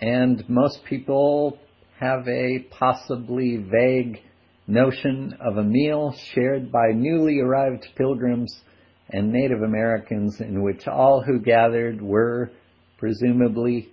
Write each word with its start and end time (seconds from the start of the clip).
and 0.00 0.48
most 0.48 0.84
people 0.84 1.58
have 1.98 2.26
a 2.26 2.60
possibly 2.70 3.58
vague 3.58 4.22
notion 4.66 5.36
of 5.40 5.58
a 5.58 5.62
meal 5.62 6.14
shared 6.32 6.72
by 6.72 6.92
newly 6.94 7.40
arrived 7.40 7.86
pilgrims 7.96 8.62
and 9.10 9.32
Native 9.32 9.62
Americans 9.62 10.40
in 10.40 10.62
which 10.62 10.86
all 10.86 11.22
who 11.22 11.40
gathered 11.40 12.00
were 12.00 12.50
presumably 12.98 13.88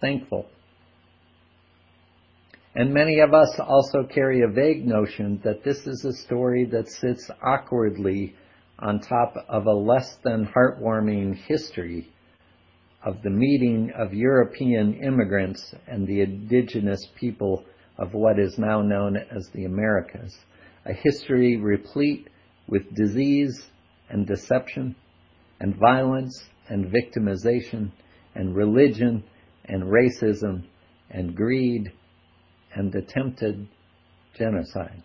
thankful. 0.00 0.46
And 2.74 2.94
many 2.94 3.20
of 3.20 3.34
us 3.34 3.58
also 3.58 4.04
carry 4.04 4.42
a 4.42 4.48
vague 4.48 4.86
notion 4.86 5.40
that 5.44 5.64
this 5.64 5.78
is 5.86 6.04
a 6.04 6.24
story 6.24 6.64
that 6.66 6.88
sits 6.88 7.30
awkwardly 7.42 8.34
on 8.78 9.00
top 9.00 9.34
of 9.48 9.66
a 9.66 9.72
less 9.72 10.16
than 10.24 10.46
heartwarming 10.46 11.36
history 11.46 12.10
of 13.04 13.20
the 13.22 13.30
meeting 13.30 13.90
of 13.96 14.14
European 14.14 14.94
immigrants 14.94 15.74
and 15.86 16.06
the 16.06 16.20
indigenous 16.20 17.08
people 17.18 17.64
of 17.98 18.14
what 18.14 18.38
is 18.38 18.58
now 18.58 18.80
known 18.80 19.16
as 19.16 19.48
the 19.54 19.64
Americas. 19.64 20.36
A 20.86 20.92
history 20.92 21.56
replete 21.56 22.28
with 22.68 22.94
disease 22.94 23.70
and 24.08 24.26
deception 24.26 24.94
and 25.60 25.76
violence 25.76 26.44
and 26.68 26.86
victimization 26.92 27.90
and 28.34 28.54
religion 28.54 29.22
and 29.66 29.82
racism 29.82 30.64
and 31.10 31.34
greed 31.34 31.92
and 32.74 32.94
attempted 32.94 33.68
genocide. 34.36 35.02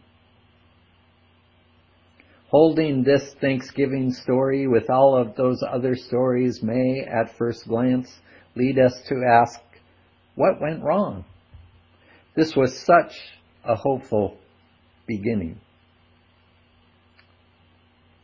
Holding 2.49 3.03
this 3.03 3.33
Thanksgiving 3.41 4.11
story 4.11 4.67
with 4.67 4.89
all 4.89 5.17
of 5.17 5.35
those 5.35 5.61
other 5.69 5.95
stories 5.95 6.63
may, 6.63 7.01
at 7.01 7.37
first 7.37 7.67
glance, 7.67 8.21
lead 8.55 8.79
us 8.79 9.01
to 9.09 9.21
ask, 9.29 9.59
what 10.35 10.61
went 10.61 10.81
wrong? 10.81 11.25
This 12.35 12.55
was 12.55 12.79
such 12.79 13.13
a 13.65 13.75
hopeful 13.75 14.37
beginning. 15.07 15.59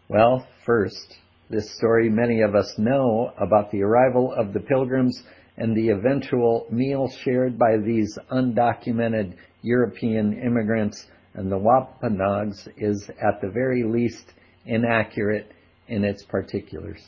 Well, 0.08 0.48
first, 0.66 1.18
this 1.50 1.76
story 1.76 2.10
many 2.10 2.42
of 2.42 2.56
us 2.56 2.78
know 2.78 3.34
about 3.38 3.72
the 3.72 3.84
arrival 3.84 4.34
of 4.34 4.54
the 4.54 4.62
pilgrims 4.62 5.22
and 5.58 5.76
the 5.76 5.90
eventual 5.90 6.68
meal 6.70 7.10
shared 7.10 7.60
by 7.60 7.76
these 7.76 8.18
undocumented 8.32 9.36
European 9.62 10.34
immigrants 10.42 11.08
and 11.34 11.52
the 11.52 11.58
Wampanoags 11.58 12.68
is 12.78 13.10
at 13.10 13.42
the 13.42 13.50
very 13.50 13.84
least 13.84 14.34
inaccurate 14.66 15.52
in 15.88 16.04
its 16.04 16.24
particulars. 16.24 17.02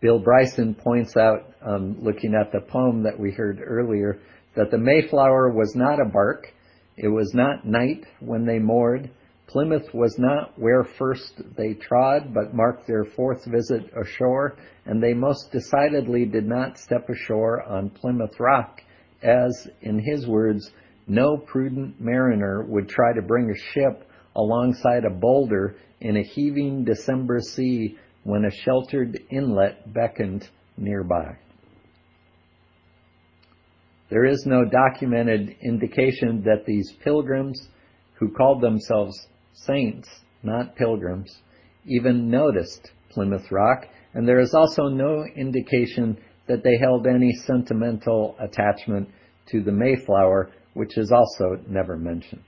Bill 0.00 0.18
Bryson 0.18 0.74
points 0.74 1.16
out, 1.16 1.54
um, 1.62 1.96
looking 2.00 2.34
at 2.34 2.52
the 2.52 2.60
poem 2.60 3.02
that 3.02 3.18
we 3.18 3.32
heard 3.32 3.60
earlier, 3.62 4.18
that 4.54 4.70
the 4.70 4.78
Mayflower 4.78 5.50
was 5.50 5.74
not 5.74 6.00
a 6.00 6.08
bark, 6.08 6.52
it 6.96 7.08
was 7.08 7.34
not 7.34 7.66
night 7.66 8.04
when 8.20 8.46
they 8.46 8.58
moored, 8.58 9.10
Plymouth 9.50 9.92
was 9.92 10.16
not 10.16 10.56
where 10.56 10.84
first 10.84 11.42
they 11.56 11.74
trod, 11.74 12.32
but 12.32 12.54
marked 12.54 12.86
their 12.86 13.04
fourth 13.04 13.44
visit 13.46 13.90
ashore, 14.00 14.56
and 14.86 15.02
they 15.02 15.12
most 15.12 15.50
decidedly 15.50 16.24
did 16.24 16.46
not 16.46 16.78
step 16.78 17.08
ashore 17.08 17.62
on 17.64 17.90
Plymouth 17.90 18.38
Rock, 18.38 18.80
as, 19.24 19.68
in 19.82 19.98
his 19.98 20.28
words, 20.28 20.70
no 21.06 21.36
prudent 21.36 22.00
mariner 22.00 22.64
would 22.64 22.88
try 22.88 23.12
to 23.14 23.22
bring 23.22 23.50
a 23.50 23.72
ship 23.72 24.08
alongside 24.36 25.04
a 25.04 25.10
boulder 25.10 25.76
in 26.00 26.16
a 26.16 26.22
heaving 26.22 26.84
December 26.84 27.40
sea 27.40 27.96
when 28.24 28.44
a 28.44 28.50
sheltered 28.50 29.18
inlet 29.30 29.92
beckoned 29.92 30.48
nearby. 30.76 31.36
There 34.10 34.24
is 34.24 34.44
no 34.44 34.64
documented 34.64 35.56
indication 35.62 36.42
that 36.44 36.64
these 36.66 36.92
pilgrims, 37.04 37.68
who 38.14 38.32
called 38.32 38.60
themselves 38.60 39.16
saints, 39.54 40.08
not 40.42 40.74
pilgrims, 40.74 41.32
even 41.86 42.28
noticed 42.28 42.90
Plymouth 43.10 43.50
Rock, 43.50 43.86
and 44.14 44.26
there 44.26 44.40
is 44.40 44.52
also 44.52 44.88
no 44.88 45.24
indication 45.36 46.18
that 46.48 46.64
they 46.64 46.76
held 46.78 47.06
any 47.06 47.32
sentimental 47.46 48.36
attachment 48.40 49.08
to 49.46 49.62
the 49.62 49.72
Mayflower, 49.72 50.50
which 50.74 50.96
is 50.96 51.12
also 51.12 51.60
never 51.68 51.96
mentioned. 51.96 52.44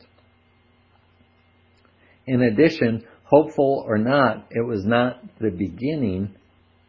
In 2.26 2.42
addition, 2.42 3.04
hopeful 3.24 3.84
or 3.86 3.98
not, 3.98 4.46
it 4.50 4.66
was 4.66 4.84
not 4.84 5.20
the 5.40 5.50
beginning 5.50 6.34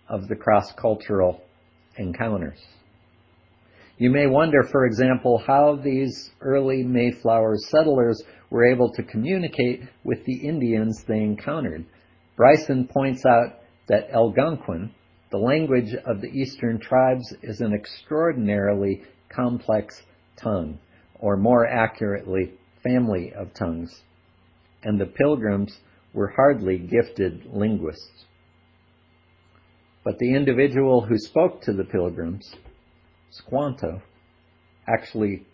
of 0.07 0.27
the 0.27 0.35
cross-cultural 0.35 1.41
encounters. 1.97 2.59
You 3.97 4.09
may 4.09 4.27
wonder, 4.27 4.63
for 4.63 4.85
example, 4.85 5.41
how 5.45 5.75
these 5.75 6.31
early 6.41 6.83
Mayflower 6.83 7.55
settlers 7.57 8.21
were 8.49 8.65
able 8.65 8.91
to 8.93 9.03
communicate 9.03 9.81
with 10.03 10.23
the 10.25 10.47
Indians 10.47 11.03
they 11.07 11.19
encountered. 11.19 11.85
Bryson 12.35 12.87
points 12.87 13.23
out 13.25 13.59
that 13.87 14.09
Algonquin, 14.11 14.91
the 15.31 15.37
language 15.37 15.93
of 16.05 16.21
the 16.21 16.27
eastern 16.27 16.79
tribes, 16.79 17.33
is 17.41 17.61
an 17.61 17.73
extraordinarily 17.73 19.03
complex 19.29 20.01
tongue, 20.35 20.79
or 21.23 21.37
more 21.37 21.65
accurately, 21.65 22.51
family 22.83 23.31
of 23.33 23.53
tongues. 23.53 24.01
And 24.83 24.99
the 24.99 25.05
pilgrims 25.05 25.79
were 26.13 26.33
hardly 26.35 26.77
gifted 26.77 27.45
linguists. 27.45 28.25
But 30.03 30.19
the 30.19 30.35
individual 30.35 30.99
who 30.99 31.17
spoke 31.17 31.61
to 31.61 31.71
the 31.71 31.85
pilgrims, 31.85 32.53
Squanto, 33.31 34.01
actually 34.85 35.45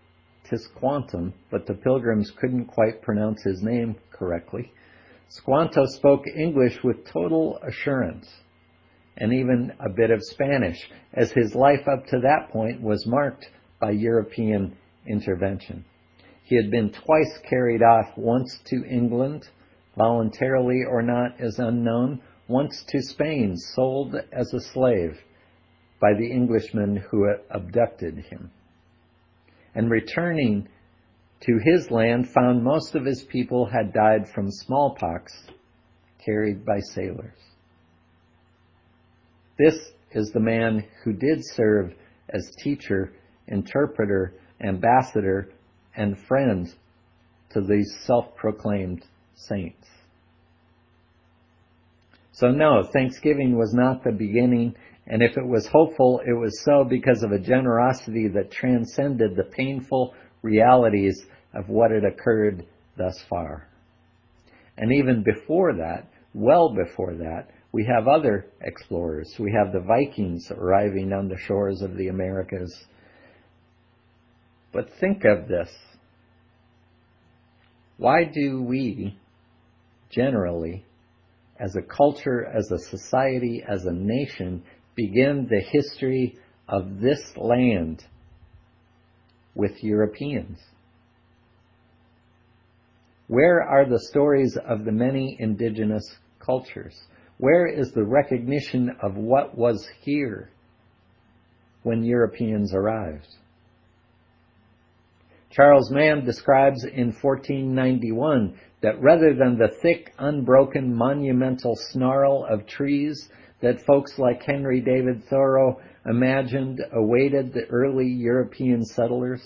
Tisquantum, 0.50 1.34
but 1.52 1.68
the 1.68 1.76
pilgrims 1.76 2.32
couldn't 2.32 2.66
quite 2.66 3.04
pronounce 3.04 3.44
his 3.44 3.62
name 3.62 3.96
correctly. 4.12 4.72
Squanto 5.28 5.86
spoke 5.86 6.24
English 6.36 6.80
with 6.84 7.06
total 7.06 7.60
assurance 7.62 8.28
and 9.18 9.32
even 9.32 9.72
a 9.80 9.90
bit 9.90 10.10
of 10.10 10.24
Spanish, 10.24 10.80
as 11.14 11.32
his 11.32 11.54
life 11.54 11.88
up 11.88 12.08
to 12.08 12.22
that 12.22 12.50
point 12.52 12.82
was 12.82 13.06
marked 13.06 13.46
by 13.80 13.92
European 13.92 14.76
intervention. 15.08 15.86
He 16.44 16.56
had 16.56 16.72
been 16.72 16.92
twice 16.92 17.40
carried 17.50 17.82
off, 17.84 18.18
once 18.18 18.60
to 18.66 18.84
England, 18.86 19.48
voluntarily 19.98 20.84
or 20.84 21.02
not 21.02 21.40
is 21.40 21.60
unknown, 21.60 22.22
once 22.48 22.84
to 22.90 23.02
Spain, 23.02 23.56
sold 23.56 24.16
as 24.32 24.54
a 24.54 24.60
slave 24.60 25.20
by 26.02 26.14
the 26.14 26.32
Englishmen 26.32 26.98
who 27.10 27.28
abducted 27.52 28.18
him 28.18 28.52
and 29.76 29.90
returning 29.90 30.68
to 31.42 31.58
his 31.64 31.90
land 31.90 32.28
found 32.30 32.64
most 32.64 32.96
of 32.96 33.06
his 33.06 33.24
people 33.24 33.66
had 33.66 33.94
died 33.94 34.28
from 34.34 34.52
smallpox 34.52 35.32
carried 36.24 36.66
by 36.66 36.80
sailors. 36.94 37.38
This 39.58 39.76
is 40.12 40.32
the 40.32 40.40
man 40.40 40.86
who 41.04 41.14
did 41.14 41.40
serve 41.42 41.94
as 42.30 42.52
teacher, 42.62 43.14
interpreter, 43.48 44.34
ambassador, 44.62 45.50
and 45.96 46.18
friend 46.28 46.74
to 47.52 47.62
these 47.62 47.92
self-proclaimed 48.06 49.04
saints. 49.36 49.88
So 52.32 52.50
no, 52.50 52.84
Thanksgiving 52.94 53.58
was 53.58 53.74
not 53.74 54.04
the 54.04 54.12
beginning 54.12 54.76
and 55.10 55.24
if 55.24 55.38
it 55.38 55.46
was 55.46 55.68
hopeful, 55.68 56.22
it 56.26 56.34
was 56.34 56.64
so 56.64 56.84
because 56.88 57.24
of 57.24 57.32
a 57.32 57.40
generosity 57.40 58.28
that 58.28 58.52
transcended 58.52 59.36
the 59.36 59.44
painful 59.44 60.14
realities 60.44 61.26
of 61.56 61.68
what 61.68 61.90
had 61.90 62.06
occurred 62.06 62.66
thus 62.96 63.20
far. 63.28 63.68
And 64.78 64.94
even 64.94 65.24
before 65.24 65.74
that, 65.74 66.08
well 66.36 66.76
before 66.76 67.16
that, 67.16 67.50
we 67.72 67.86
have 67.86 68.08
other 68.08 68.46
explorers. 68.62 69.34
We 69.40 69.52
have 69.52 69.74
the 69.74 69.82
Vikings 69.82 70.52
arriving 70.52 71.12
on 71.12 71.28
the 71.28 71.38
shores 71.38 71.82
of 71.82 71.98
the 71.98 72.10
Americas. 72.10 72.86
But 74.72 74.90
think 75.00 75.24
of 75.26 75.48
this. 75.48 75.70
Why 77.98 78.24
do 78.24 78.64
we 78.64 79.18
generally, 80.10 80.86
as 81.60 81.76
a 81.76 81.82
culture, 81.82 82.46
as 82.46 82.72
a 82.72 82.80
society, 82.90 83.64
as 83.68 83.86
a 83.86 83.92
nation, 83.92 84.64
begin 84.96 85.48
the 85.50 85.62
history 85.62 86.38
of 86.68 87.00
this 87.00 87.36
land 87.36 88.04
with 89.56 89.84
Europeans? 89.84 90.60
Where 93.28 93.62
are 93.62 93.86
the 93.86 94.00
stories 94.10 94.58
of 94.68 94.86
the 94.86 94.92
many 94.92 95.38
indigenous 95.40 96.04
cultures? 96.40 96.96
Where 97.38 97.68
is 97.68 97.92
the 97.92 98.04
recognition 98.04 98.96
of 99.02 99.16
what 99.16 99.58
was 99.58 99.88
here 100.02 100.50
when 101.84 102.04
Europeans 102.04 102.74
arrived? 102.74 103.28
Charles 105.52 105.92
Mann 105.92 106.26
describes 106.26 106.84
in 106.84 107.12
1491 107.12 108.60
that 108.82 109.02
rather 109.02 109.34
than 109.34 109.58
the 109.58 109.76
thick, 109.82 110.14
unbroken, 110.20 110.94
monumental 110.94 111.76
snarl 111.76 112.46
of 112.50 112.68
trees 112.68 113.30
that 113.62 113.82
folks 113.86 114.20
like 114.20 114.44
Henry 114.44 114.80
David 114.80 115.24
Thoreau 115.28 115.82
imagined 116.06 116.82
awaited 116.94 117.52
the 117.52 117.66
early 117.66 118.08
European 118.08 118.86
settlers? 118.86 119.42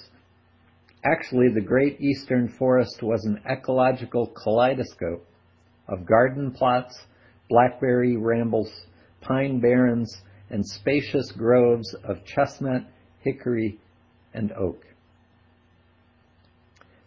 Actually, 1.05 1.49
the 1.53 1.61
great 1.61 1.99
eastern 1.99 2.47
forest 2.47 3.01
was 3.01 3.25
an 3.25 3.39
ecological 3.49 4.27
kaleidoscope 4.27 5.25
of 5.87 6.05
garden 6.05 6.51
plots, 6.51 6.97
blackberry 7.49 8.17
rambles, 8.17 8.71
pine 9.21 9.59
barrens, 9.59 10.21
and 10.49 10.65
spacious 10.65 11.31
groves 11.31 11.93
of 12.03 12.23
chestnut, 12.25 12.83
hickory, 13.19 13.79
and 14.33 14.51
oak. 14.53 14.83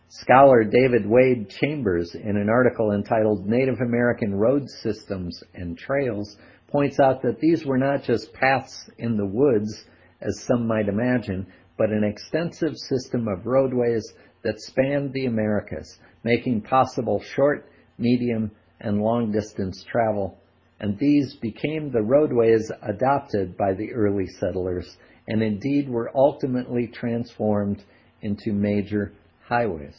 Scholar 0.09 0.63
David 0.63 1.05
Wade 1.05 1.51
Chambers, 1.51 2.15
in 2.15 2.37
an 2.37 2.49
article 2.49 2.93
entitled 2.93 3.49
Native 3.49 3.81
American 3.81 4.37
Road 4.37 4.71
Systems 4.71 5.43
and 5.53 5.77
Trails, 5.77 6.37
points 6.69 7.01
out 7.01 7.23
that 7.23 7.41
these 7.41 7.67
were 7.67 7.77
not 7.77 8.05
just 8.05 8.33
paths 8.33 8.89
in 8.99 9.17
the 9.17 9.27
woods, 9.27 9.85
as 10.21 10.45
some 10.45 10.65
might 10.65 10.87
imagine, 10.87 11.45
but 11.77 11.91
an 11.91 12.05
extensive 12.05 12.77
system 12.77 13.27
of 13.27 13.47
roadways 13.47 14.15
that 14.45 14.61
spanned 14.61 15.13
the 15.13 15.27
Americas, 15.27 15.99
making 16.23 16.61
possible 16.61 17.21
short, 17.21 17.69
medium, 17.99 18.53
and 18.81 19.03
long 19.03 19.33
distance 19.33 19.83
travel. 19.83 20.39
And 20.79 20.97
these 21.01 21.35
became 21.35 21.91
the 21.91 22.03
roadways 22.03 22.71
adopted 22.81 23.57
by 23.57 23.75
the 23.75 23.93
early 23.93 24.29
settlers, 24.29 24.99
and 25.27 25.43
indeed 25.43 25.89
were 25.89 26.13
ultimately 26.15 26.87
transformed 26.87 27.83
into 28.23 28.53
major 28.53 29.13
highways. 29.49 29.97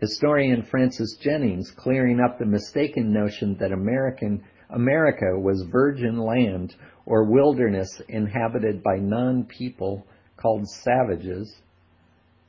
Historian 0.00 0.62
Francis 0.62 1.16
Jennings, 1.20 1.70
clearing 1.76 2.20
up 2.20 2.38
the 2.38 2.46
mistaken 2.46 3.12
notion 3.12 3.56
that 3.60 3.72
American 3.72 4.42
America 4.70 5.38
was 5.38 5.66
virgin 5.70 6.18
land 6.18 6.74
or 7.06 7.30
wilderness 7.30 8.00
inhabited 8.08 8.82
by 8.82 8.96
non-people 8.96 10.04
called 10.36 10.66
savages, 10.66 11.54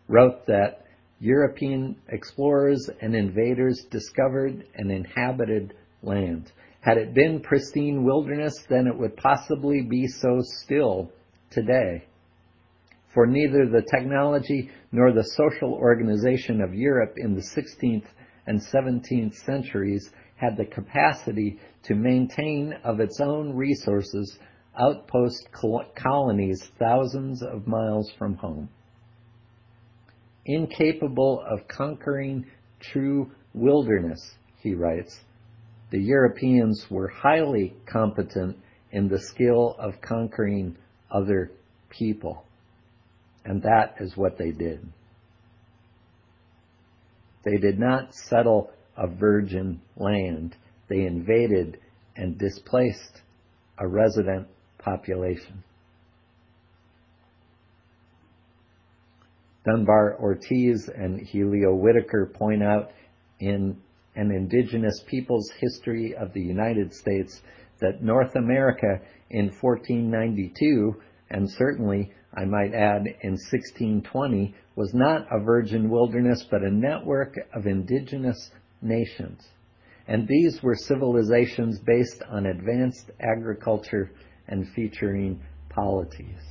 wrote 0.07 0.45
that 0.47 0.85
European 1.19 1.95
explorers 2.09 2.89
and 3.01 3.15
invaders 3.15 3.85
discovered 3.91 4.65
and 4.75 4.91
inhabited 4.91 5.73
land. 6.01 6.51
Had 6.81 6.97
it 6.97 7.13
been 7.13 7.39
pristine 7.39 8.03
wilderness, 8.03 8.53
then 8.69 8.87
it 8.87 8.97
would 8.97 9.15
possibly 9.17 9.81
be 9.81 10.07
so 10.07 10.39
still 10.41 11.11
today 11.49 12.03
for 13.13 13.25
neither 13.27 13.67
the 13.67 13.85
technology 13.95 14.69
nor 14.91 15.11
the 15.11 15.23
social 15.35 15.73
organization 15.73 16.61
of 16.61 16.73
Europe 16.73 17.13
in 17.17 17.35
the 17.35 17.41
16th 17.55 18.05
and 18.47 18.59
17th 18.59 19.35
centuries 19.45 20.09
had 20.35 20.57
the 20.57 20.65
capacity 20.65 21.59
to 21.83 21.95
maintain 21.95 22.73
of 22.83 22.99
its 22.99 23.19
own 23.21 23.55
resources 23.55 24.37
outpost 24.79 25.47
colonies 25.95 26.71
thousands 26.79 27.43
of 27.43 27.67
miles 27.67 28.11
from 28.17 28.35
home. 28.35 28.67
Incapable 30.45 31.43
of 31.47 31.67
conquering 31.67 32.45
true 32.79 33.31
wilderness, 33.53 34.35
he 34.59 34.73
writes, 34.73 35.19
the 35.91 36.01
Europeans 36.01 36.87
were 36.89 37.07
highly 37.07 37.75
competent 37.85 38.57
in 38.91 39.07
the 39.07 39.19
skill 39.19 39.75
of 39.77 40.01
conquering 40.01 40.75
other 41.11 41.51
people. 41.89 42.45
And 43.45 43.61
that 43.63 43.95
is 43.99 44.15
what 44.15 44.37
they 44.37 44.51
did. 44.51 44.87
They 47.43 47.57
did 47.57 47.77
not 47.77 48.13
settle 48.13 48.71
a 48.97 49.07
virgin 49.07 49.81
land. 49.97 50.55
They 50.87 51.01
invaded 51.01 51.79
and 52.15 52.37
displaced 52.37 53.21
a 53.77 53.87
resident 53.87 54.47
population. 54.77 55.63
Dunbar 59.65 60.17
Ortiz 60.19 60.89
and 60.93 61.21
Helio 61.21 61.73
Whitaker 61.73 62.31
point 62.33 62.61
out 62.61 62.91
in 63.39 63.77
An 64.15 64.31
Indigenous 64.31 65.01
Peoples 65.07 65.49
History 65.59 66.15
of 66.15 66.33
the 66.33 66.41
United 66.41 66.93
States 66.93 67.41
that 67.79 68.03
North 68.03 68.35
America 68.35 68.99
in 69.29 69.45
1492 69.45 70.95
and 71.29 71.49
certainly 71.49 72.11
I 72.35 72.45
might 72.45 72.73
add, 72.73 73.05
in 73.21 73.33
1620 73.33 74.55
was 74.75 74.91
not 74.93 75.27
a 75.31 75.43
virgin 75.43 75.89
wilderness, 75.89 76.45
but 76.49 76.63
a 76.63 76.71
network 76.71 77.35
of 77.53 77.67
indigenous 77.67 78.49
nations. 78.81 79.41
And 80.07 80.27
these 80.27 80.61
were 80.63 80.75
civilizations 80.75 81.79
based 81.79 82.23
on 82.29 82.47
advanced 82.47 83.11
agriculture 83.19 84.11
and 84.47 84.67
featuring 84.75 85.41
polities. 85.69 86.41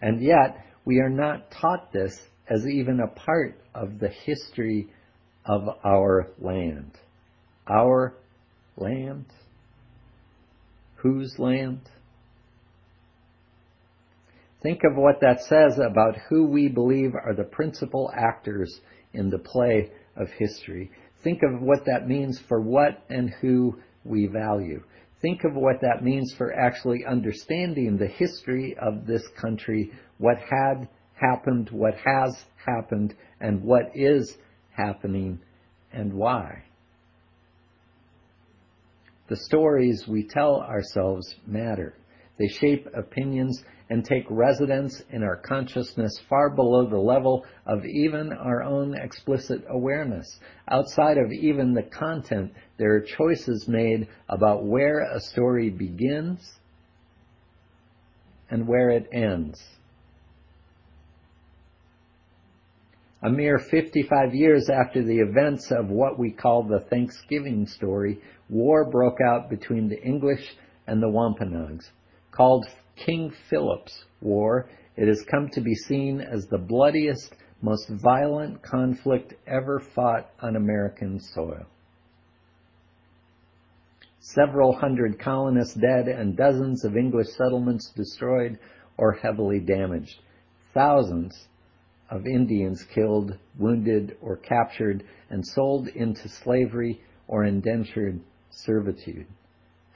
And 0.00 0.22
yet, 0.22 0.66
we 0.84 0.98
are 0.98 1.10
not 1.10 1.50
taught 1.50 1.92
this 1.92 2.20
as 2.48 2.66
even 2.66 3.00
a 3.00 3.06
part 3.08 3.58
of 3.74 3.98
the 3.98 4.08
history 4.08 4.88
of 5.46 5.62
our 5.84 6.28
land. 6.38 6.98
Our 7.68 8.14
land? 8.76 9.26
Whose 10.96 11.38
land? 11.38 11.80
Think 14.62 14.82
of 14.84 14.96
what 14.96 15.20
that 15.20 15.42
says 15.42 15.78
about 15.78 16.16
who 16.28 16.46
we 16.46 16.68
believe 16.68 17.14
are 17.14 17.34
the 17.34 17.44
principal 17.44 18.12
actors 18.16 18.80
in 19.12 19.28
the 19.28 19.38
play 19.38 19.90
of 20.16 20.28
history. 20.38 20.90
Think 21.24 21.40
of 21.42 21.60
what 21.60 21.84
that 21.86 22.06
means 22.06 22.40
for 22.48 22.60
what 22.60 23.02
and 23.08 23.30
who 23.40 23.78
we 24.04 24.26
value. 24.26 24.82
Think 25.20 25.44
of 25.44 25.54
what 25.54 25.80
that 25.82 26.02
means 26.02 26.34
for 26.36 26.52
actually 26.52 27.04
understanding 27.04 27.96
the 27.96 28.06
history 28.06 28.76
of 28.80 29.06
this 29.06 29.22
country, 29.40 29.92
what 30.18 30.36
had 30.38 30.88
happened, 31.14 31.70
what 31.70 31.94
has 31.94 32.36
happened, 32.64 33.14
and 33.40 33.62
what 33.62 33.90
is 33.94 34.36
happening, 34.76 35.40
and 35.92 36.12
why. 36.12 36.64
The 39.28 39.36
stories 39.36 40.04
we 40.08 40.26
tell 40.28 40.60
ourselves 40.60 41.34
matter. 41.46 41.94
They 42.42 42.48
shape 42.48 42.88
opinions 42.92 43.62
and 43.88 44.04
take 44.04 44.24
residence 44.28 45.00
in 45.10 45.22
our 45.22 45.36
consciousness 45.36 46.18
far 46.28 46.50
below 46.50 46.88
the 46.90 46.98
level 46.98 47.46
of 47.66 47.84
even 47.84 48.32
our 48.32 48.64
own 48.64 48.96
explicit 48.96 49.62
awareness. 49.70 50.40
Outside 50.68 51.18
of 51.18 51.30
even 51.30 51.72
the 51.72 51.84
content, 51.84 52.52
there 52.78 52.96
are 52.96 53.00
choices 53.00 53.68
made 53.68 54.08
about 54.28 54.64
where 54.64 55.02
a 55.02 55.20
story 55.20 55.70
begins 55.70 56.58
and 58.50 58.66
where 58.66 58.90
it 58.90 59.06
ends. 59.12 59.62
A 63.22 63.30
mere 63.30 63.60
55 63.60 64.34
years 64.34 64.68
after 64.68 65.04
the 65.04 65.20
events 65.20 65.70
of 65.70 65.90
what 65.90 66.18
we 66.18 66.32
call 66.32 66.64
the 66.64 66.80
Thanksgiving 66.90 67.68
story, 67.68 68.18
war 68.50 68.84
broke 68.90 69.18
out 69.24 69.48
between 69.48 69.88
the 69.88 70.02
English 70.02 70.56
and 70.88 71.00
the 71.00 71.08
Wampanoags. 71.08 71.92
Called 72.32 72.66
King 72.96 73.30
Philip's 73.50 74.06
War, 74.22 74.68
it 74.96 75.06
has 75.06 75.22
come 75.30 75.48
to 75.50 75.60
be 75.60 75.74
seen 75.74 76.20
as 76.20 76.46
the 76.46 76.58
bloodiest, 76.58 77.34
most 77.60 77.88
violent 77.90 78.62
conflict 78.62 79.34
ever 79.46 79.80
fought 79.94 80.30
on 80.40 80.56
American 80.56 81.20
soil. 81.20 81.66
Several 84.20 84.72
hundred 84.72 85.18
colonists 85.18 85.74
dead 85.74 86.08
and 86.08 86.36
dozens 86.36 86.84
of 86.84 86.96
English 86.96 87.28
settlements 87.36 87.92
destroyed 87.94 88.58
or 88.96 89.12
heavily 89.12 89.60
damaged. 89.60 90.20
Thousands 90.72 91.48
of 92.10 92.26
Indians 92.26 92.82
killed, 92.94 93.36
wounded, 93.58 94.16
or 94.22 94.36
captured 94.36 95.04
and 95.28 95.46
sold 95.46 95.88
into 95.88 96.28
slavery 96.28 97.00
or 97.28 97.44
indentured 97.44 98.20
servitude. 98.50 99.26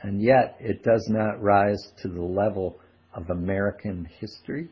And 0.07 0.23
yet 0.23 0.57
it 0.61 0.85
does 0.85 1.09
not 1.11 1.43
rise 1.43 1.93
to 2.03 2.09
the 2.09 2.23
level 2.23 2.79
of 3.13 3.29
American 3.29 4.09
history? 4.21 4.69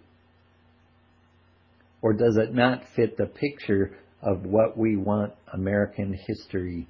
Or 2.02 2.12
does 2.12 2.36
it 2.36 2.54
not 2.54 2.84
fit 2.94 3.16
the 3.16 3.26
picture 3.26 3.96
of 4.22 4.44
what 4.44 4.78
we 4.78 4.96
want 4.96 5.32
American 5.52 6.16
history 6.28 6.86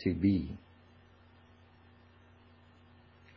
to 0.00 0.12
be? 0.12 0.58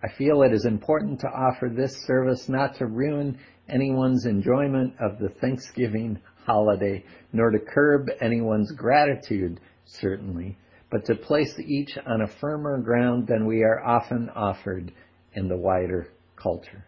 I 0.03 0.07
feel 0.17 0.41
it 0.41 0.53
is 0.53 0.65
important 0.65 1.19
to 1.19 1.27
offer 1.27 1.69
this 1.69 1.95
service 2.07 2.49
not 2.49 2.75
to 2.77 2.87
ruin 2.87 3.37
anyone's 3.69 4.25
enjoyment 4.25 4.95
of 4.99 5.19
the 5.19 5.29
Thanksgiving 5.39 6.19
holiday, 6.47 7.05
nor 7.31 7.51
to 7.51 7.59
curb 7.59 8.07
anyone's 8.19 8.71
gratitude, 8.71 9.59
certainly, 9.85 10.57
but 10.91 11.05
to 11.05 11.15
place 11.15 11.57
each 11.57 11.97
on 12.05 12.21
a 12.21 12.27
firmer 12.27 12.77
ground 12.77 13.25
than 13.25 13.47
we 13.47 13.63
are 13.63 13.81
often 13.83 14.29
offered 14.35 14.91
in 15.33 15.47
the 15.47 15.57
wider 15.57 16.07
culture. 16.35 16.85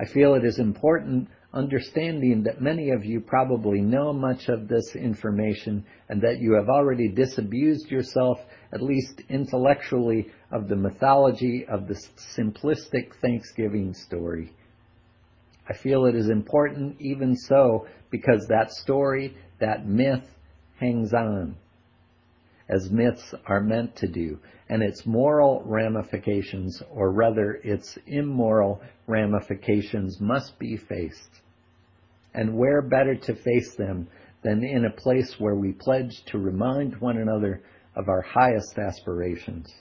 I 0.00 0.04
feel 0.04 0.34
it 0.34 0.44
is 0.44 0.58
important 0.58 1.28
understanding 1.52 2.42
that 2.42 2.60
many 2.60 2.90
of 2.90 3.04
you 3.04 3.20
probably 3.20 3.80
know 3.80 4.12
much 4.12 4.48
of 4.48 4.66
this 4.66 4.96
information 4.96 5.86
and 6.08 6.20
that 6.20 6.40
you 6.40 6.52
have 6.54 6.68
already 6.68 7.08
disabused 7.08 7.88
yourself, 7.88 8.38
at 8.72 8.82
least 8.82 9.22
intellectually, 9.28 10.26
of 10.50 10.66
the 10.68 10.74
mythology 10.74 11.64
of 11.68 11.86
the 11.86 11.94
simplistic 12.36 13.14
Thanksgiving 13.22 13.94
story. 13.94 14.52
I 15.68 15.74
feel 15.74 16.06
it 16.06 16.16
is 16.16 16.28
important 16.28 17.00
even 17.00 17.36
so 17.36 17.86
because 18.10 18.46
that 18.48 18.72
story, 18.72 19.36
that 19.60 19.86
myth, 19.86 20.28
hangs 20.80 21.14
on 21.14 21.56
as 22.74 22.90
myths 22.90 23.34
are 23.46 23.60
meant 23.60 23.94
to 23.96 24.08
do, 24.08 24.38
and 24.68 24.82
its 24.82 25.06
moral 25.06 25.62
ramifications, 25.64 26.82
or 26.90 27.12
rather 27.12 27.60
its 27.62 27.96
immoral 28.06 28.80
ramifications, 29.06 30.20
must 30.20 30.58
be 30.58 30.76
faced. 30.76 31.40
And 32.34 32.56
where 32.56 32.82
better 32.82 33.14
to 33.14 33.34
face 33.36 33.74
them 33.76 34.08
than 34.42 34.64
in 34.64 34.86
a 34.86 34.90
place 34.90 35.36
where 35.38 35.54
we 35.54 35.72
pledge 35.72 36.24
to 36.26 36.38
remind 36.38 37.00
one 37.00 37.18
another 37.18 37.62
of 37.94 38.08
our 38.08 38.22
highest 38.22 38.76
aspirations, 38.76 39.72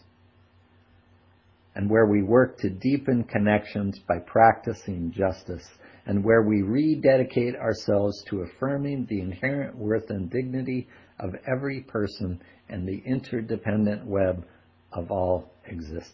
and 1.75 1.89
where 1.89 2.05
we 2.05 2.21
work 2.21 2.59
to 2.59 2.69
deepen 2.69 3.23
connections 3.23 3.99
by 4.07 4.19
practicing 4.19 5.11
justice, 5.11 5.67
and 6.05 6.23
where 6.23 6.43
we 6.43 6.61
rededicate 6.61 7.55
ourselves 7.55 8.23
to 8.29 8.41
affirming 8.41 9.07
the 9.09 9.19
inherent 9.19 9.75
worth 9.75 10.09
and 10.09 10.29
dignity 10.29 10.87
of 11.19 11.35
every 11.47 11.81
person 11.81 12.41
and 12.69 12.87
the 12.87 13.01
interdependent 13.05 14.05
web 14.05 14.45
of 14.91 15.11
all 15.11 15.51
existence. 15.67 16.13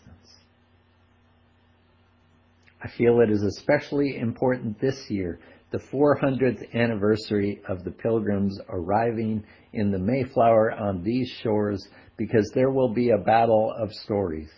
I 2.81 2.87
feel 2.97 3.19
it 3.19 3.29
is 3.29 3.43
especially 3.43 4.17
important 4.17 4.79
this 4.79 5.09
year, 5.09 5.39
the 5.71 5.79
400th 5.79 6.73
anniversary 6.73 7.61
of 7.67 7.83
the 7.83 7.91
pilgrims 7.91 8.57
arriving 8.69 9.43
in 9.73 9.91
the 9.91 9.99
Mayflower 9.99 10.71
on 10.71 11.03
these 11.03 11.29
shores, 11.43 11.87
because 12.17 12.49
there 12.53 12.71
will 12.71 12.93
be 12.93 13.11
a 13.11 13.17
battle 13.17 13.73
of 13.77 13.91
stories. 13.93 14.49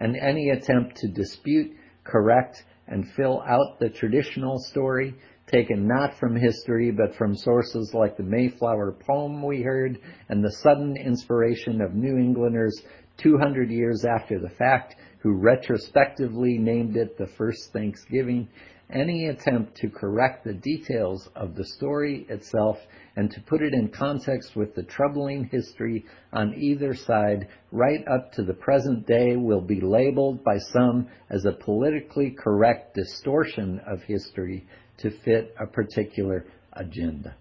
And 0.00 0.16
any 0.16 0.50
attempt 0.50 0.96
to 0.96 1.08
dispute, 1.08 1.72
correct, 2.04 2.62
and 2.86 3.06
fill 3.16 3.42
out 3.46 3.78
the 3.80 3.90
traditional 3.90 4.58
story 4.58 5.14
taken 5.46 5.86
not 5.86 6.18
from 6.18 6.36
history 6.36 6.90
but 6.90 7.14
from 7.14 7.36
sources 7.36 7.92
like 7.94 8.16
the 8.16 8.22
Mayflower 8.22 8.92
poem 8.92 9.42
we 9.42 9.62
heard 9.62 9.98
and 10.28 10.42
the 10.42 10.52
sudden 10.62 10.96
inspiration 10.96 11.80
of 11.80 11.94
New 11.94 12.16
Englanders 12.16 12.82
200 13.18 13.70
years 13.70 14.04
after 14.04 14.38
the 14.38 14.48
fact 14.48 14.96
who 15.18 15.32
retrospectively 15.32 16.58
named 16.58 16.96
it 16.96 17.16
the 17.16 17.26
first 17.26 17.72
Thanksgiving. 17.72 18.48
Any 18.90 19.28
attempt 19.28 19.76
to 19.76 19.88
correct 19.88 20.44
the 20.44 20.52
details 20.52 21.28
of 21.34 21.54
the 21.54 21.64
story 21.64 22.26
itself 22.28 22.78
and 23.16 23.30
to 23.30 23.40
put 23.40 23.62
it 23.62 23.72
in 23.72 23.88
context 23.88 24.54
with 24.54 24.74
the 24.74 24.82
troubling 24.82 25.48
history 25.50 26.04
on 26.32 26.54
either 26.54 26.94
side 26.94 27.48
right 27.72 28.06
up 28.06 28.32
to 28.32 28.42
the 28.42 28.52
present 28.52 29.06
day 29.06 29.36
will 29.36 29.62
be 29.62 29.80
labeled 29.80 30.44
by 30.44 30.58
some 30.58 31.08
as 31.30 31.46
a 31.46 31.52
politically 31.52 32.30
correct 32.30 32.94
distortion 32.94 33.80
of 33.86 34.02
history 34.02 34.66
to 34.98 35.10
fit 35.24 35.54
a 35.58 35.66
particular 35.66 36.44
agenda. 36.72 37.34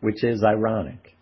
Which 0.00 0.24
is 0.24 0.42
ironic 0.42 1.16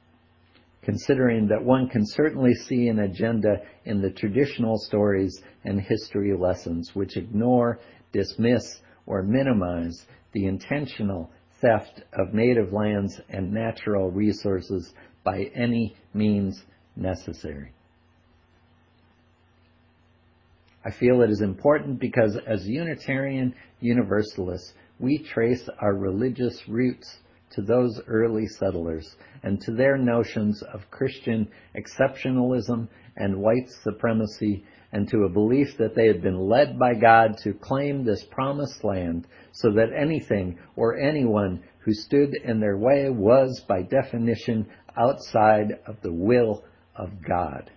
considering 0.89 1.47
that 1.49 1.63
one 1.63 1.87
can 1.87 2.01
certainly 2.03 2.55
see 2.55 2.89
an 2.89 3.01
agenda 3.01 3.61
in 3.85 4.01
the 4.01 4.09
traditional 4.09 4.79
stories 4.79 5.39
and 5.65 5.79
history 5.79 6.35
lessons 6.35 6.93
which 6.95 7.19
ignore, 7.19 7.79
dismiss, 8.11 8.81
or 9.05 9.23
minimize 9.23 10.07
the 10.33 10.47
intentional 10.47 11.31
theft 11.61 12.01
of 12.15 12.33
native 12.33 12.73
lands 12.73 13.21
and 13.29 13.53
natural 13.53 14.11
resources 14.11 14.95
by 15.25 15.51
any 15.55 15.95
means 16.15 16.65
necessary. 16.97 17.71
I 20.85 20.91
feel 20.91 21.23
it 21.23 21.31
is 21.31 21.41
important 21.41 21.99
because 21.99 22.37
as 22.47 22.67
Unitarian 22.67 23.55
Universalists, 23.81 24.75
we 24.99 25.19
trace 25.19 25.69
our 25.81 25.95
religious 25.95 26.69
roots 26.69 27.19
to 27.51 27.63
those 27.63 28.01
early 28.07 28.47
settlers 28.47 29.17
and 29.43 29.61
to 29.63 29.73
their 29.73 29.97
notions 29.97 30.63
of 30.63 30.91
Christian 30.91 31.49
exceptionalism 31.75 32.89
and 33.17 33.41
white 33.41 33.69
supremacy 33.83 34.65
and 34.93 35.09
to 35.09 35.25
a 35.25 35.29
belief 35.29 35.77
that 35.79 35.95
they 35.95 36.07
had 36.07 36.23
been 36.23 36.49
led 36.49 36.79
by 36.79 36.95
God 36.95 37.37
to 37.39 37.53
claim 37.53 38.05
this 38.05 38.25
promised 38.25 38.85
land 38.85 39.27
so 39.53 39.71
that 39.73 39.93
anything 39.93 40.59
or 40.77 40.97
anyone 40.97 41.63
who 41.81 41.93
stood 41.93 42.35
in 42.45 42.61
their 42.61 42.77
way 42.77 43.11
was 43.11 43.65
by 43.69 43.83
definition 43.83 44.67
outside 44.97 45.79
of 45.87 46.01
the 46.03 46.13
will 46.13 46.65
of 46.97 47.11
God. 47.27 47.71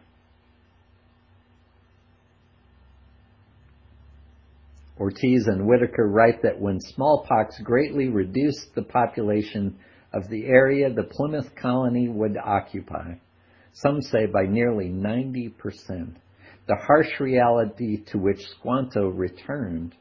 Ortiz 5.00 5.48
and 5.48 5.68
Whitaker 5.68 6.08
write 6.08 6.42
that 6.44 6.60
when 6.60 6.80
smallpox 6.80 7.60
greatly 7.62 8.10
reduced 8.10 8.76
the 8.76 8.84
population 8.84 9.78
of 10.14 10.28
the 10.30 10.46
area 10.46 10.94
the 10.94 11.04
Plymouth 11.04 11.56
colony 11.56 12.10
would 12.10 12.38
occupy, 12.38 13.14
some 13.74 14.02
say 14.02 14.26
by 14.26 14.44
nearly 14.44 14.90
90%, 14.90 15.54
the 16.68 16.76
harsh 16.76 17.20
reality 17.20 18.04
to 18.12 18.18
which 18.18 18.40
Squanto 18.40 19.10
returned 19.10 19.96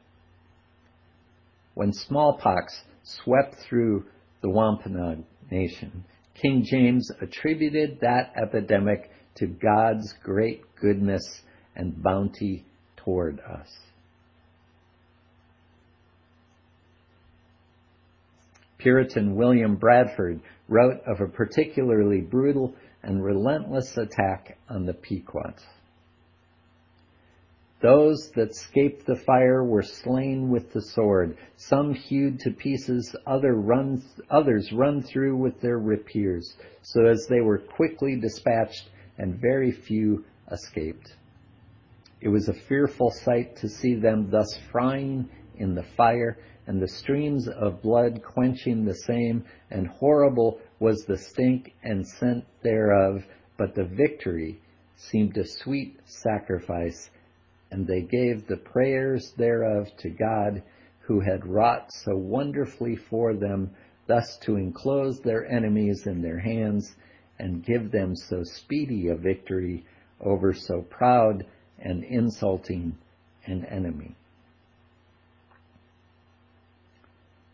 when 1.73 1.93
smallpox 1.93 2.83
swept 3.03 3.55
through 3.67 4.05
the 4.41 4.49
Wampanoag 4.49 5.23
Nation. 5.49 6.03
King 6.35 6.63
James 6.69 7.09
attributed 7.21 7.99
that 8.01 8.33
epidemic 8.35 9.09
to 9.35 9.47
God's 9.47 10.13
great 10.23 10.63
goodness 10.75 11.41
and 11.75 12.01
bounty 12.03 12.65
toward 12.97 13.39
us. 13.39 13.69
Puritan 18.81 19.35
William 19.35 19.75
Bradford 19.75 20.41
wrote 20.67 21.01
of 21.05 21.21
a 21.21 21.27
particularly 21.27 22.21
brutal 22.21 22.73
and 23.03 23.23
relentless 23.23 23.97
attack 23.97 24.57
on 24.69 24.85
the 24.85 24.93
Pequots. 24.93 25.63
Those 27.81 28.29
that 28.35 28.55
scaped 28.55 29.07
the 29.07 29.15
fire 29.15 29.63
were 29.63 29.81
slain 29.81 30.49
with 30.49 30.71
the 30.71 30.81
sword, 30.81 31.37
some 31.57 31.93
hewed 31.93 32.39
to 32.41 32.51
pieces, 32.51 33.15
other 33.25 33.59
others 34.29 34.71
run 34.71 35.01
through 35.01 35.35
with 35.35 35.59
their 35.61 35.79
rapiers, 35.79 36.55
so 36.83 37.05
as 37.05 37.25
they 37.27 37.41
were 37.41 37.57
quickly 37.57 38.19
dispatched, 38.19 38.89
and 39.17 39.39
very 39.41 39.71
few 39.71 40.23
escaped. 40.51 41.15
It 42.21 42.29
was 42.29 42.49
a 42.49 42.53
fearful 42.53 43.09
sight 43.09 43.55
to 43.57 43.67
see 43.67 43.95
them 43.95 44.29
thus 44.29 44.59
frying 44.71 45.27
in 45.55 45.73
the 45.73 45.85
fire, 45.97 46.37
and 46.67 46.81
the 46.81 46.87
streams 46.87 47.47
of 47.47 47.81
blood 47.81 48.21
quenching 48.23 48.85
the 48.85 48.95
same, 48.95 49.43
and 49.69 49.87
horrible 49.87 50.59
was 50.79 51.03
the 51.05 51.17
stink 51.17 51.73
and 51.83 52.07
scent 52.07 52.45
thereof, 52.63 53.25
but 53.57 53.75
the 53.75 53.83
victory 53.85 54.59
seemed 54.95 55.37
a 55.37 55.45
sweet 55.45 55.99
sacrifice, 56.05 57.09
and 57.71 57.87
they 57.87 58.01
gave 58.01 58.47
the 58.47 58.57
prayers 58.57 59.33
thereof 59.37 59.87
to 59.97 60.09
God, 60.09 60.61
who 60.99 61.19
had 61.19 61.45
wrought 61.45 61.91
so 61.91 62.15
wonderfully 62.15 62.95
for 62.95 63.33
them, 63.33 63.71
thus 64.07 64.37
to 64.39 64.55
enclose 64.55 65.19
their 65.19 65.45
enemies 65.51 66.05
in 66.05 66.21
their 66.21 66.39
hands, 66.39 66.95
and 67.39 67.65
give 67.65 67.91
them 67.91 68.15
so 68.15 68.43
speedy 68.43 69.07
a 69.07 69.15
victory 69.15 69.83
over 70.19 70.53
so 70.53 70.81
proud 70.83 71.45
and 71.79 72.03
insulting 72.03 72.95
an 73.45 73.65
enemy. 73.65 74.15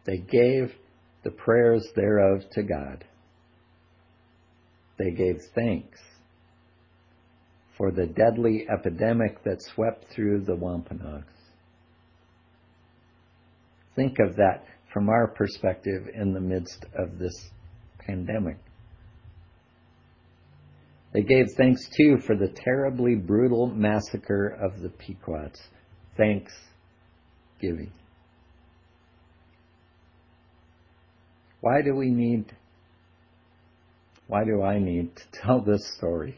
They 0.07 0.17
gave 0.17 0.73
the 1.23 1.31
prayers 1.31 1.85
thereof 1.95 2.41
to 2.53 2.63
God. 2.63 3.03
They 4.97 5.11
gave 5.11 5.35
thanks 5.53 5.99
for 7.77 7.91
the 7.91 8.07
deadly 8.07 8.65
epidemic 8.73 9.43
that 9.43 9.61
swept 9.61 10.05
through 10.15 10.45
the 10.45 10.55
Wampanoags. 10.55 11.33
Think 13.95 14.17
of 14.19 14.35
that 14.37 14.63
from 14.93 15.09
our 15.09 15.27
perspective 15.27 16.07
in 16.15 16.33
the 16.33 16.39
midst 16.39 16.85
of 16.97 17.19
this 17.19 17.49
pandemic. 17.99 18.57
They 21.13 21.21
gave 21.21 21.47
thanks 21.57 21.81
too 21.95 22.17
for 22.25 22.35
the 22.35 22.53
terribly 22.63 23.15
brutal 23.15 23.67
massacre 23.67 24.57
of 24.61 24.81
the 24.81 24.89
Pequots. 24.89 25.59
Thanksgiving. 26.15 27.91
Why 31.61 31.81
do 31.81 31.95
we 31.95 32.09
need, 32.09 32.45
why 34.27 34.43
do 34.43 34.61
I 34.61 34.79
need 34.79 35.15
to 35.15 35.23
tell 35.41 35.61
this 35.61 35.95
story? 35.97 36.37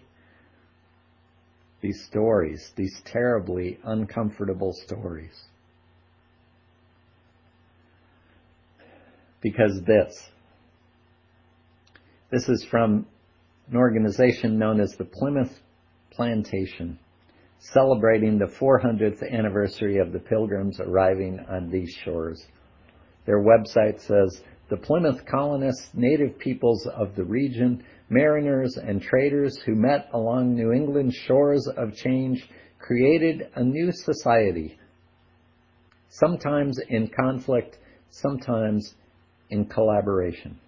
These 1.81 2.03
stories, 2.09 2.71
these 2.75 3.01
terribly 3.05 3.79
uncomfortable 3.83 4.73
stories. 4.85 5.33
because 9.41 9.81
this. 9.85 10.15
This 12.31 12.47
is 12.47 12.65
from 12.69 13.05
an 13.69 13.77
organization 13.77 14.57
known 14.57 14.79
as 14.79 14.93
the 14.97 15.05
Plymouth 15.05 15.51
Plantation, 16.11 16.99
celebrating 17.59 18.37
the 18.37 18.51
400th 18.59 19.21
anniversary 19.31 19.97
of 19.97 20.11
the 20.11 20.19
pilgrims 20.19 20.79
arriving 20.79 21.39
on 21.49 21.69
these 21.69 21.95
shores. 22.03 22.43
Their 23.25 23.43
website 23.43 23.99
says, 24.05 24.41
the 24.69 24.77
Plymouth 24.77 25.25
colonists, 25.25 25.89
native 25.93 26.37
peoples 26.37 26.87
of 26.87 27.15
the 27.15 27.23
region, 27.23 27.83
mariners 28.09 28.77
and 28.77 29.01
traders 29.01 29.57
who 29.65 29.75
met 29.75 30.09
along 30.13 30.53
New 30.53 30.71
England's 30.71 31.15
shores 31.15 31.67
of 31.75 31.95
change 31.95 32.47
created 32.79 33.49
a 33.55 33.63
new 33.63 33.91
society, 33.91 34.77
sometimes 36.09 36.79
in 36.89 37.07
conflict, 37.07 37.77
sometimes 38.09 38.95
in 39.49 39.65
collaboration. 39.65 40.59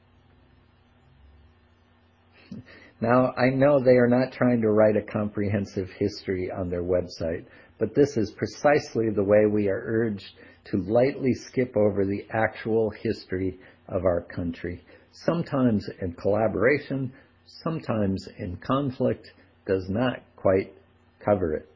Now, 3.00 3.34
I 3.36 3.50
know 3.50 3.80
they 3.80 3.98
are 3.98 4.08
not 4.08 4.32
trying 4.32 4.62
to 4.62 4.72
write 4.72 4.96
a 4.96 5.02
comprehensive 5.02 5.90
history 5.98 6.52
on 6.52 6.70
their 6.70 6.84
website, 6.84 7.46
but 7.80 7.96
this 7.96 8.16
is 8.18 8.32
precisely 8.32 9.10
the 9.10 9.24
way 9.24 9.48
we 9.48 9.70
are 9.70 9.82
urged 9.84 10.34
to 10.66 10.78
lightly 10.78 11.34
skip 11.34 11.76
over 11.76 12.06
the 12.06 12.26
actual 12.32 12.92
history 12.92 13.60
of 13.92 14.06
our 14.06 14.22
country, 14.22 14.82
sometimes 15.12 15.88
in 16.02 16.14
collaboration, 16.14 17.12
sometimes 17.46 18.28
in 18.38 18.58
conflict, 18.58 19.32
does 19.68 19.88
not 19.90 20.22
quite 20.36 20.74
cover 21.24 21.54
it. 21.54 21.68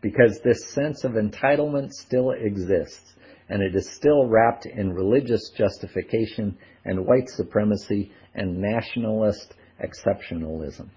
Because 0.00 0.40
this 0.42 0.70
sense 0.70 1.04
of 1.04 1.12
entitlement 1.12 1.90
still 1.92 2.30
exists, 2.30 3.14
and 3.48 3.62
it 3.62 3.74
is 3.74 3.88
still 3.90 4.26
wrapped 4.26 4.66
in 4.66 4.92
religious 4.92 5.50
justification 5.56 6.56
and 6.84 7.06
white 7.06 7.28
supremacy 7.28 8.10
and 8.34 8.58
nationalist 8.58 9.54
exceptionalism. 9.82 10.88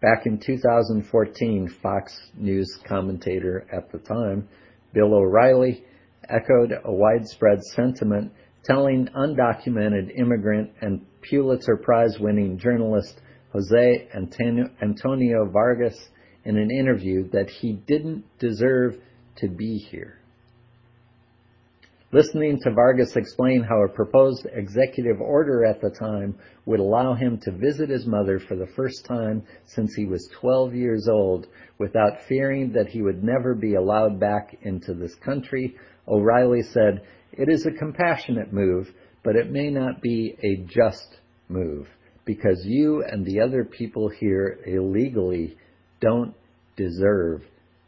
Back 0.00 0.26
in 0.26 0.38
2014, 0.38 1.68
Fox 1.82 2.16
News 2.36 2.78
commentator 2.86 3.66
at 3.72 3.90
the 3.90 3.98
time, 3.98 4.48
Bill 4.92 5.14
O'Reilly, 5.14 5.84
echoed 6.28 6.72
a 6.84 6.92
widespread 6.92 7.62
sentiment 7.62 8.32
telling 8.64 9.08
undocumented 9.16 10.18
immigrant 10.18 10.70
and 10.80 11.04
Pulitzer 11.22 11.76
Prize 11.76 12.18
winning 12.18 12.58
journalist 12.58 13.20
Jose 13.52 14.08
Antonio 14.14 15.46
Vargas 15.50 16.10
in 16.44 16.56
an 16.56 16.70
interview 16.70 17.28
that 17.30 17.48
he 17.48 17.72
didn't 17.72 18.24
deserve 18.38 18.98
to 19.36 19.48
be 19.48 19.78
here. 19.78 20.17
Listening 22.10 22.58
to 22.62 22.70
Vargas 22.70 23.16
explain 23.16 23.62
how 23.62 23.82
a 23.82 23.88
proposed 23.88 24.46
executive 24.54 25.20
order 25.20 25.66
at 25.66 25.82
the 25.82 25.90
time 25.90 26.38
would 26.64 26.80
allow 26.80 27.12
him 27.12 27.38
to 27.42 27.50
visit 27.50 27.90
his 27.90 28.06
mother 28.06 28.38
for 28.38 28.56
the 28.56 28.72
first 28.74 29.04
time 29.04 29.42
since 29.66 29.94
he 29.94 30.06
was 30.06 30.26
12 30.40 30.74
years 30.74 31.06
old 31.06 31.48
without 31.76 32.22
fearing 32.26 32.72
that 32.72 32.88
he 32.88 33.02
would 33.02 33.22
never 33.22 33.54
be 33.54 33.74
allowed 33.74 34.18
back 34.18 34.56
into 34.62 34.94
this 34.94 35.14
country, 35.16 35.76
O'Reilly 36.08 36.62
said, 36.62 37.02
It 37.32 37.50
is 37.50 37.66
a 37.66 37.72
compassionate 37.72 38.54
move, 38.54 38.90
but 39.22 39.36
it 39.36 39.50
may 39.50 39.68
not 39.68 40.00
be 40.00 40.34
a 40.42 40.64
just 40.64 41.18
move 41.50 41.88
because 42.24 42.64
you 42.64 43.04
and 43.04 43.22
the 43.26 43.38
other 43.38 43.66
people 43.66 44.08
here 44.08 44.60
illegally 44.64 45.58
don't 46.00 46.34
deserve 46.74 47.42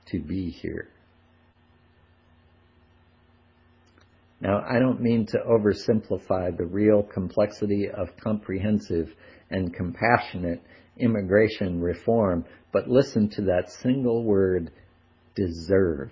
to 0.09 0.21
be 0.21 0.51
here. 0.51 0.90
Now, 4.41 4.65
I 4.69 4.79
don't 4.79 5.03
mean 5.03 5.27
to 5.27 5.39
oversimplify 5.39 6.57
the 6.57 6.65
real 6.65 7.03
complexity 7.03 7.91
of 7.91 8.09
comprehensive 8.17 9.15
and 9.51 9.75
compassionate 9.75 10.63
immigration 10.97 11.81
reform, 11.81 12.45
but 12.73 12.89
listen 12.89 13.29
to 13.31 13.43
that 13.43 13.71
single 13.83 14.25
word, 14.25 14.71
deserve. 15.35 16.11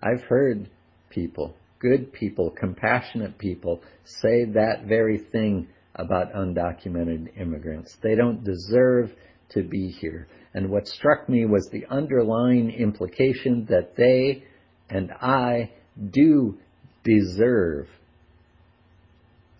I've 0.00 0.22
heard 0.22 0.70
people, 1.10 1.54
good 1.80 2.12
people, 2.12 2.50
compassionate 2.50 3.38
people, 3.38 3.82
say 4.04 4.44
that 4.44 4.84
very 4.86 5.18
thing 5.18 5.68
about 5.96 6.32
undocumented 6.32 7.36
immigrants. 7.40 7.96
They 8.02 8.14
don't 8.14 8.44
deserve 8.44 9.12
to 9.50 9.62
be 9.62 9.88
here. 9.88 10.28
And 10.54 10.70
what 10.70 10.86
struck 10.86 11.28
me 11.28 11.44
was 11.44 11.68
the 11.72 11.86
underlying 11.90 12.70
implication 12.70 13.66
that 13.68 13.96
they 13.96 14.44
and 14.90 15.10
I 15.12 15.70
do 16.10 16.58
deserve 17.04 17.88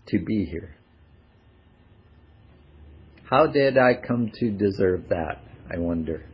to 0.07 0.19
be 0.19 0.45
here. 0.45 0.75
How 3.29 3.47
did 3.47 3.77
I 3.77 3.95
come 3.95 4.31
to 4.35 4.51
deserve 4.51 5.09
that, 5.11 5.43
I 5.71 5.79
wonder? 5.79 6.25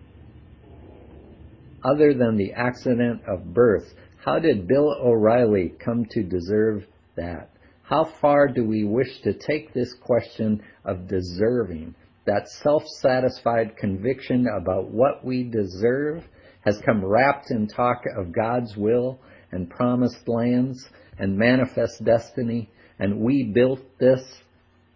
Other 1.85 2.15
than 2.15 2.37
the 2.37 2.53
accident 2.53 3.23
of 3.27 3.53
birth, 3.53 3.93
how 4.25 4.39
did 4.39 4.69
Bill 4.69 4.95
O'Reilly 5.03 5.75
come 5.85 6.07
to 6.13 6.23
deserve 6.23 6.87
that? 7.17 7.51
How 7.83 8.05
far 8.21 8.49
do 8.49 8.65
we 8.65 8.85
wish 8.85 9.21
to 9.23 9.35
take 9.35 9.75
this 9.75 9.93
question 9.93 10.63
of 10.85 11.09
deserving, 11.09 11.95
that 12.27 12.49
self-satisfied 12.49 13.77
conviction 13.77 14.47
about 14.47 14.89
what 14.91 15.25
we 15.25 15.43
deserve 15.43 16.25
has 16.65 16.81
come 16.85 17.05
wrapped 17.05 17.51
in 17.51 17.69
talk 17.69 18.03
of 18.17 18.33
God's 18.33 18.77
will 18.77 19.19
and 19.53 19.71
promised 19.71 20.27
lands 20.27 20.89
and 21.19 21.37
manifest 21.37 22.05
destiny, 22.05 22.71
and 22.99 23.21
we 23.21 23.45
built 23.55 23.81
this, 23.99 24.23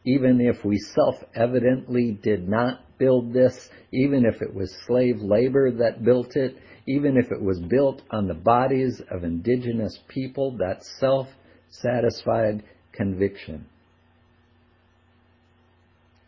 even 0.05 0.41
if 0.41 0.65
we 0.65 0.79
self-evidently 0.79 2.19
did 2.23 2.49
not 2.49 2.81
build 2.99 3.33
this, 3.33 3.69
even 3.93 4.25
if 4.25 4.41
it 4.43 4.53
was 4.53 4.75
slave 4.87 5.21
labor 5.21 5.71
that 5.71 6.05
built 6.05 6.35
it, 6.37 6.57
even 6.87 7.17
if 7.17 7.31
it 7.31 7.41
was 7.41 7.61
built 7.61 8.03
on 8.11 8.27
the 8.27 8.35
bodies 8.35 9.01
of 9.11 9.23
indigenous 9.23 9.99
people, 10.09 10.57
that 10.57 10.83
self-satisfied 10.99 12.65
conviction. 12.93 13.67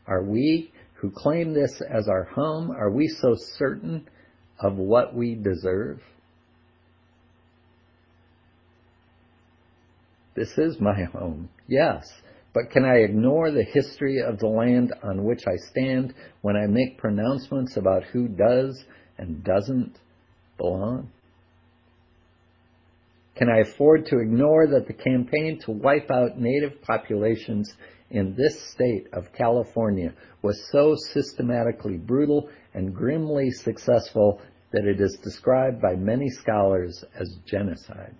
Are 0.07 0.22
we 0.22 0.70
who 0.94 1.11
claim 1.11 1.55
this 1.55 1.81
as 1.90 2.09
our 2.09 2.24
home, 2.24 2.70
are 2.70 2.90
we 2.90 3.09
so 3.09 3.35
certain 3.57 4.07
of 4.62 4.76
what 4.76 5.14
we 5.14 5.34
deserve? 5.34 6.00
This 10.34 10.56
is 10.58 10.80
my 10.80 11.04
home, 11.12 11.48
yes, 11.66 12.10
but 12.52 12.70
can 12.70 12.84
I 12.84 12.96
ignore 12.96 13.50
the 13.50 13.62
history 13.62 14.20
of 14.20 14.38
the 14.38 14.48
land 14.48 14.92
on 15.02 15.24
which 15.24 15.42
I 15.46 15.56
stand 15.70 16.14
when 16.42 16.56
I 16.56 16.66
make 16.66 16.98
pronouncements 16.98 17.76
about 17.76 18.04
who 18.04 18.28
does 18.28 18.84
and 19.18 19.44
doesn't 19.44 19.98
belong? 20.58 21.10
Can 23.36 23.48
I 23.48 23.60
afford 23.60 24.06
to 24.06 24.18
ignore 24.18 24.66
that 24.66 24.86
the 24.86 24.92
campaign 24.92 25.58
to 25.64 25.70
wipe 25.70 26.10
out 26.10 26.38
native 26.38 26.82
populations 26.82 27.72
in 28.10 28.34
this 28.34 28.60
state 28.72 29.06
of 29.12 29.32
California 29.32 30.12
was 30.42 30.68
so 30.70 30.94
systematically 31.12 31.96
brutal 31.96 32.48
and 32.74 32.94
grimly 32.94 33.50
successful 33.50 34.40
that 34.72 34.85
it 34.85 35.00
is 35.00 35.18
described 35.22 35.80
by 35.80 35.94
many 35.94 36.28
scholars 36.28 37.04
as 37.18 37.37
genocide. 37.46 38.14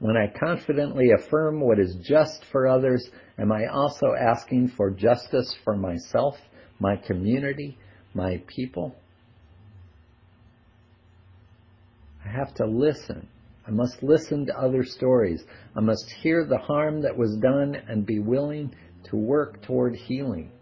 When 0.00 0.16
I 0.16 0.32
confidently 0.38 1.10
affirm 1.10 1.60
what 1.60 1.80
is 1.80 1.96
just 2.02 2.44
for 2.52 2.68
others, 2.68 3.10
am 3.38 3.50
I 3.50 3.66
also 3.66 4.14
asking 4.14 4.68
for 4.76 4.90
justice 4.90 5.56
for 5.64 5.76
myself, 5.76 6.36
my 6.78 6.96
community, 6.96 7.76
my 8.14 8.40
people? 8.46 8.94
I 12.24 12.28
have 12.30 12.54
to 12.54 12.66
listen. 12.66 13.26
I 13.66 13.70
must 13.70 14.02
listen 14.02 14.46
to 14.46 14.58
other 14.58 14.84
stories. 14.84 15.42
I 15.76 15.80
must 15.80 16.08
hear 16.22 16.46
the 16.46 16.58
harm 16.58 17.02
that 17.02 17.16
was 17.16 17.36
done 17.36 17.74
and 17.88 18.06
be 18.06 18.20
willing 18.20 18.74
to 19.10 19.16
work 19.16 19.62
toward 19.62 19.96
healing. 19.96 20.52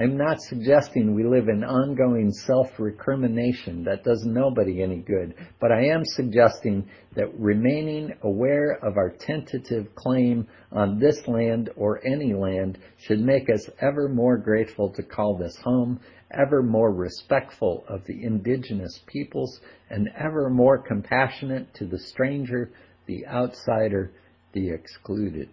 I'm 0.00 0.16
not 0.16 0.40
suggesting 0.40 1.14
we 1.14 1.24
live 1.24 1.50
in 1.50 1.62
ongoing 1.62 2.32
self-recrimination. 2.32 3.84
That 3.84 4.02
does 4.02 4.24
nobody 4.24 4.82
any 4.82 5.00
good. 5.00 5.34
But 5.60 5.72
I 5.72 5.88
am 5.88 6.04
suggesting 6.06 6.88
that 7.16 7.38
remaining 7.38 8.14
aware 8.22 8.78
of 8.82 8.96
our 8.96 9.10
tentative 9.10 9.94
claim 9.94 10.48
on 10.72 10.98
this 10.98 11.28
land 11.28 11.68
or 11.76 12.00
any 12.06 12.32
land 12.32 12.78
should 12.96 13.20
make 13.20 13.50
us 13.50 13.68
ever 13.82 14.08
more 14.08 14.38
grateful 14.38 14.90
to 14.94 15.02
call 15.02 15.36
this 15.36 15.58
home, 15.62 16.00
ever 16.30 16.62
more 16.62 16.94
respectful 16.94 17.84
of 17.86 18.02
the 18.06 18.24
indigenous 18.24 19.02
peoples, 19.06 19.60
and 19.90 20.08
ever 20.18 20.48
more 20.48 20.78
compassionate 20.78 21.74
to 21.74 21.84
the 21.84 21.98
stranger, 21.98 22.70
the 23.04 23.26
outsider, 23.26 24.12
the 24.54 24.70
excluded. 24.70 25.50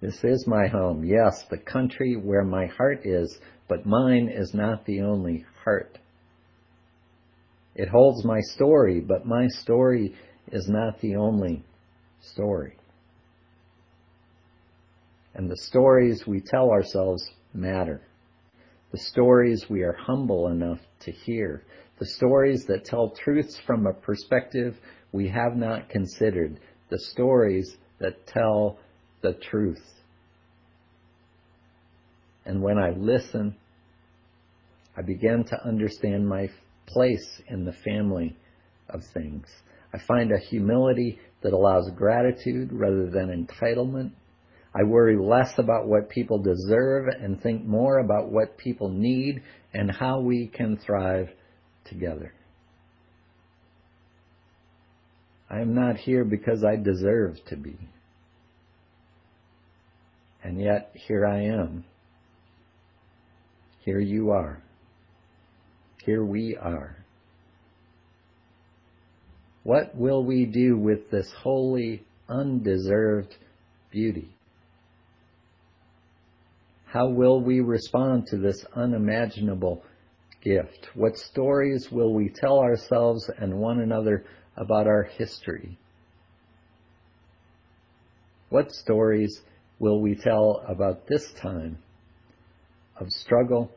This 0.00 0.22
is 0.22 0.46
my 0.46 0.68
home, 0.68 1.04
yes, 1.04 1.44
the 1.50 1.58
country 1.58 2.14
where 2.14 2.44
my 2.44 2.66
heart 2.66 3.04
is, 3.04 3.38
but 3.68 3.84
mine 3.84 4.28
is 4.32 4.54
not 4.54 4.84
the 4.84 5.00
only 5.00 5.44
heart. 5.64 5.98
It 7.74 7.88
holds 7.88 8.24
my 8.24 8.40
story, 8.40 9.00
but 9.00 9.26
my 9.26 9.48
story 9.48 10.14
is 10.52 10.68
not 10.68 11.00
the 11.00 11.16
only 11.16 11.64
story. 12.20 12.76
And 15.34 15.50
the 15.50 15.56
stories 15.56 16.24
we 16.26 16.40
tell 16.40 16.70
ourselves 16.70 17.28
matter. 17.52 18.02
The 18.92 18.98
stories 18.98 19.66
we 19.68 19.82
are 19.82 19.96
humble 19.98 20.48
enough 20.48 20.80
to 21.00 21.12
hear. 21.12 21.64
The 21.98 22.06
stories 22.06 22.64
that 22.66 22.84
tell 22.84 23.10
truths 23.10 23.58
from 23.66 23.86
a 23.86 23.92
perspective 23.92 24.76
we 25.12 25.28
have 25.28 25.56
not 25.56 25.88
considered. 25.88 26.60
The 26.88 26.98
stories 26.98 27.76
that 28.00 28.26
tell 28.26 28.78
the 29.22 29.34
truth. 29.34 29.82
And 32.44 32.62
when 32.62 32.78
I 32.78 32.90
listen, 32.90 33.56
I 34.96 35.02
begin 35.02 35.44
to 35.44 35.66
understand 35.66 36.26
my 36.26 36.48
place 36.86 37.42
in 37.48 37.64
the 37.64 37.72
family 37.72 38.36
of 38.88 39.02
things. 39.12 39.46
I 39.92 39.98
find 39.98 40.32
a 40.32 40.38
humility 40.38 41.18
that 41.42 41.52
allows 41.52 41.90
gratitude 41.94 42.72
rather 42.72 43.10
than 43.10 43.46
entitlement. 43.46 44.12
I 44.74 44.82
worry 44.84 45.16
less 45.16 45.58
about 45.58 45.86
what 45.86 46.10
people 46.10 46.38
deserve 46.38 47.08
and 47.08 47.40
think 47.42 47.64
more 47.64 47.98
about 47.98 48.30
what 48.30 48.58
people 48.58 48.88
need 48.88 49.42
and 49.72 49.90
how 49.90 50.20
we 50.20 50.48
can 50.48 50.78
thrive 50.78 51.28
together. 51.84 52.32
I 55.50 55.60
am 55.60 55.74
not 55.74 55.96
here 55.96 56.24
because 56.24 56.64
I 56.64 56.76
deserve 56.76 57.36
to 57.46 57.56
be. 57.56 57.76
And 60.48 60.58
yet, 60.58 60.92
here 60.94 61.26
I 61.26 61.42
am. 61.42 61.84
Here 63.84 64.00
you 64.00 64.30
are. 64.30 64.62
Here 66.06 66.24
we 66.24 66.56
are. 66.56 66.96
What 69.62 69.94
will 69.94 70.24
we 70.24 70.46
do 70.46 70.78
with 70.78 71.10
this 71.10 71.30
holy, 71.42 72.02
undeserved 72.30 73.36
beauty? 73.90 74.34
How 76.86 77.08
will 77.08 77.42
we 77.42 77.60
respond 77.60 78.28
to 78.28 78.38
this 78.38 78.64
unimaginable 78.74 79.82
gift? 80.42 80.88
What 80.94 81.18
stories 81.18 81.88
will 81.92 82.14
we 82.14 82.30
tell 82.30 82.60
ourselves 82.60 83.30
and 83.36 83.58
one 83.58 83.80
another 83.80 84.24
about 84.56 84.86
our 84.86 85.02
history? 85.02 85.76
What 88.48 88.72
stories 88.72 89.42
will 89.78 90.00
we 90.00 90.14
tell 90.14 90.62
about 90.66 91.06
this 91.06 91.22
time 91.40 91.78
of 92.98 93.08
struggle 93.10 93.70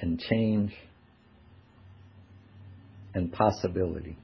and 0.00 0.20
change 0.20 0.72
and 3.14 3.32
possibility? 3.32 4.16